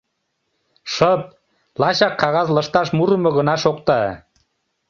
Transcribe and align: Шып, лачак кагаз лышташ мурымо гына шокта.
Шып, 0.93 1.21
лачак 1.81 2.13
кагаз 2.21 2.47
лышташ 2.55 2.87
мурымо 2.97 3.29
гына 3.37 3.55
шокта. 3.63 4.01